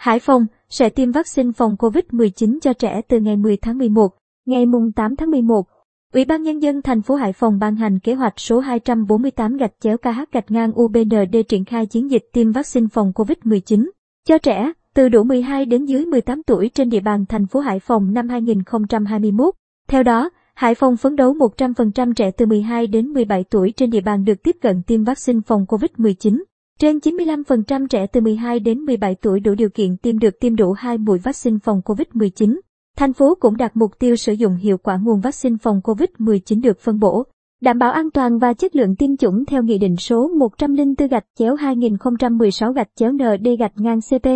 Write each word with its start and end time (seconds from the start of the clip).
Hải 0.00 0.18
Phòng 0.18 0.46
sẽ 0.68 0.88
tiêm 0.88 1.12
vaccine 1.12 1.52
phòng 1.52 1.76
COVID-19 1.78 2.58
cho 2.62 2.72
trẻ 2.72 3.00
từ 3.08 3.20
ngày 3.20 3.36
10 3.36 3.56
tháng 3.56 3.78
11, 3.78 4.08
ngày 4.46 4.66
mùng 4.66 4.92
8 4.92 5.16
tháng 5.16 5.30
11. 5.30 5.66
Ủy 6.12 6.24
ban 6.24 6.42
Nhân 6.42 6.62
dân 6.62 6.82
thành 6.82 7.02
phố 7.02 7.14
Hải 7.14 7.32
Phòng 7.32 7.58
ban 7.58 7.76
hành 7.76 7.98
kế 7.98 8.14
hoạch 8.14 8.40
số 8.40 8.60
248 8.60 9.56
gạch 9.56 9.72
chéo 9.80 9.96
KH 9.98 10.32
gạch 10.32 10.50
ngang 10.50 10.72
UBND 10.80 11.36
triển 11.48 11.64
khai 11.64 11.86
chiến 11.86 12.10
dịch 12.10 12.22
tiêm 12.32 12.52
vaccine 12.52 12.86
phòng 12.92 13.12
COVID-19 13.14 13.90
cho 14.26 14.38
trẻ 14.38 14.72
từ 14.94 15.08
đủ 15.08 15.24
12 15.24 15.64
đến 15.64 15.84
dưới 15.84 16.06
18 16.06 16.42
tuổi 16.42 16.70
trên 16.74 16.88
địa 16.88 17.00
bàn 17.00 17.24
thành 17.28 17.46
phố 17.46 17.60
Hải 17.60 17.80
Phòng 17.80 18.12
năm 18.12 18.28
2021. 18.28 19.54
Theo 19.88 20.02
đó, 20.02 20.30
Hải 20.54 20.74
Phòng 20.74 20.96
phấn 20.96 21.16
đấu 21.16 21.34
100% 21.34 22.12
trẻ 22.12 22.30
từ 22.30 22.46
12 22.46 22.86
đến 22.86 23.06
17 23.06 23.44
tuổi 23.44 23.72
trên 23.76 23.90
địa 23.90 24.00
bàn 24.00 24.24
được 24.24 24.42
tiếp 24.42 24.56
cận 24.60 24.82
tiêm 24.82 25.04
vaccine 25.04 25.40
phòng 25.46 25.64
COVID-19. 25.68 26.42
Trên 26.80 26.98
95% 26.98 27.86
trẻ 27.86 28.06
từ 28.06 28.20
12 28.20 28.60
đến 28.60 28.78
17 28.78 29.14
tuổi 29.14 29.40
đủ 29.40 29.54
điều 29.54 29.68
kiện 29.68 29.96
tiêm 29.96 30.18
được 30.18 30.40
tiêm 30.40 30.56
đủ 30.56 30.72
2 30.72 30.98
mũi 30.98 31.18
vaccine 31.18 31.58
phòng 31.62 31.80
COVID-19. 31.84 32.60
Thành 32.96 33.12
phố 33.12 33.34
cũng 33.40 33.56
đặt 33.56 33.76
mục 33.76 33.98
tiêu 33.98 34.16
sử 34.16 34.32
dụng 34.32 34.56
hiệu 34.56 34.78
quả 34.78 34.98
nguồn 35.02 35.20
vaccine 35.20 35.56
phòng 35.62 35.80
COVID-19 35.84 36.60
được 36.62 36.80
phân 36.80 36.98
bổ, 36.98 37.24
đảm 37.60 37.78
bảo 37.78 37.92
an 37.92 38.10
toàn 38.10 38.38
và 38.38 38.52
chất 38.52 38.76
lượng 38.76 38.96
tiêm 38.96 39.16
chủng 39.16 39.44
theo 39.44 39.62
Nghị 39.62 39.78
định 39.78 39.96
số 39.96 40.28
104 40.28 41.08
gạch 41.08 41.24
chéo 41.38 41.54
2016 41.54 42.72
gạch 42.72 42.88
chéo 42.94 43.12
ND 43.12 43.48
gạch 43.58 43.72
ngang 43.76 44.00
CP, 44.00 44.26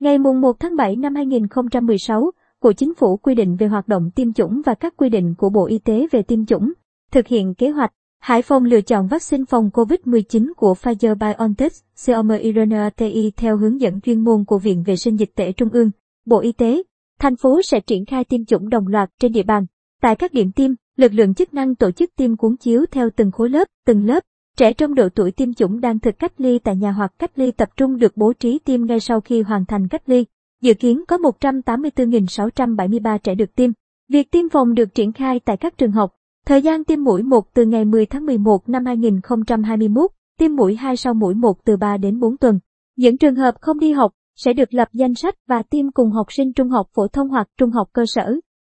ngày 0.00 0.18
1 0.18 0.60
tháng 0.60 0.76
7 0.76 0.96
năm 0.96 1.14
2016 1.14 2.30
của 2.62 2.72
Chính 2.72 2.94
phủ 2.94 3.16
quy 3.16 3.34
định 3.34 3.56
về 3.56 3.66
hoạt 3.66 3.88
động 3.88 4.10
tiêm 4.14 4.32
chủng 4.32 4.62
và 4.66 4.74
các 4.74 4.94
quy 4.96 5.08
định 5.08 5.34
của 5.38 5.50
Bộ 5.50 5.66
Y 5.66 5.78
tế 5.78 6.06
về 6.10 6.22
tiêm 6.22 6.46
chủng. 6.46 6.72
Thực 7.12 7.26
hiện 7.26 7.54
kế 7.54 7.70
hoạch, 7.70 7.92
Hải 8.24 8.42
Phòng 8.42 8.64
lựa 8.64 8.80
chọn 8.80 9.06
vaccine 9.06 9.44
phòng 9.48 9.70
COVID-19 9.72 10.52
của 10.56 10.74
Pfizer-BioNTech, 10.82 11.70
COMIRNATI 12.06 13.32
theo 13.36 13.56
hướng 13.56 13.80
dẫn 13.80 14.00
chuyên 14.00 14.20
môn 14.20 14.44
của 14.44 14.58
Viện 14.58 14.82
Vệ 14.82 14.96
sinh 14.96 15.18
Dịch 15.18 15.34
tễ 15.34 15.52
Trung 15.52 15.68
ương, 15.68 15.90
Bộ 16.26 16.40
Y 16.40 16.52
tế. 16.52 16.82
Thành 17.18 17.36
phố 17.36 17.62
sẽ 17.62 17.80
triển 17.80 18.04
khai 18.04 18.24
tiêm 18.24 18.44
chủng 18.44 18.68
đồng 18.68 18.86
loạt 18.86 19.10
trên 19.20 19.32
địa 19.32 19.42
bàn. 19.42 19.66
Tại 20.02 20.16
các 20.16 20.32
điểm 20.32 20.52
tiêm, 20.52 20.70
lực 20.96 21.12
lượng 21.12 21.34
chức 21.34 21.54
năng 21.54 21.74
tổ 21.74 21.90
chức 21.90 22.10
tiêm 22.16 22.36
cuốn 22.36 22.56
chiếu 22.56 22.84
theo 22.90 23.10
từng 23.16 23.30
khối 23.30 23.50
lớp, 23.50 23.68
từng 23.86 24.06
lớp. 24.06 24.24
Trẻ 24.56 24.72
trong 24.72 24.94
độ 24.94 25.08
tuổi 25.08 25.30
tiêm 25.30 25.54
chủng 25.54 25.80
đang 25.80 25.98
thực 25.98 26.18
cách 26.18 26.40
ly 26.40 26.58
tại 26.58 26.76
nhà 26.76 26.92
hoặc 26.92 27.12
cách 27.18 27.38
ly 27.38 27.50
tập 27.50 27.68
trung 27.76 27.98
được 27.98 28.16
bố 28.16 28.32
trí 28.32 28.58
tiêm 28.58 28.86
ngay 28.86 29.00
sau 29.00 29.20
khi 29.20 29.42
hoàn 29.42 29.66
thành 29.66 29.88
cách 29.88 30.02
ly. 30.06 30.24
Dự 30.60 30.74
kiến 30.74 31.04
có 31.08 31.16
184.673 31.16 33.18
trẻ 33.18 33.34
được 33.34 33.54
tiêm. 33.54 33.70
Việc 34.08 34.30
tiêm 34.30 34.48
phòng 34.48 34.74
được 34.74 34.94
triển 34.94 35.12
khai 35.12 35.40
tại 35.40 35.56
các 35.56 35.78
trường 35.78 35.92
học. 35.92 36.14
Thời 36.46 36.62
gian 36.62 36.84
tiêm 36.84 37.04
mũi 37.04 37.22
1 37.22 37.54
từ 37.54 37.64
ngày 37.64 37.84
10 37.84 38.06
tháng 38.06 38.26
11 38.26 38.68
năm 38.68 38.84
2021, 38.84 40.10
tiêm 40.38 40.56
mũi 40.56 40.76
2 40.76 40.96
sau 40.96 41.14
mũi 41.14 41.34
1 41.34 41.64
từ 41.64 41.76
3 41.76 41.96
đến 41.96 42.18
4 42.20 42.36
tuần. 42.36 42.58
Những 42.96 43.18
trường 43.18 43.34
hợp 43.34 43.54
không 43.60 43.78
đi 43.78 43.92
học 43.92 44.12
sẽ 44.36 44.52
được 44.52 44.74
lập 44.74 44.88
danh 44.92 45.14
sách 45.14 45.34
và 45.48 45.62
tiêm 45.62 45.90
cùng 45.90 46.10
học 46.10 46.26
sinh 46.30 46.52
trung 46.52 46.68
học 46.68 46.86
phổ 46.94 47.08
thông 47.08 47.28
hoặc 47.28 47.48
trung 47.58 47.70
học 47.70 47.88
cơ 47.92 48.02
sở. 48.06 48.36